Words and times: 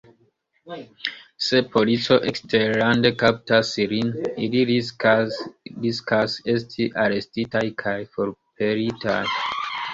Se 1.47 1.59
polico 1.75 2.17
eksterlande 2.31 3.11
kaptas 3.25 3.75
ilin, 3.85 4.09
ili 4.47 4.65
riskas 4.71 6.41
esti 6.57 6.91
arestitaj 7.07 7.65
kaj 7.87 7.97
forpelitaj. 8.17 9.23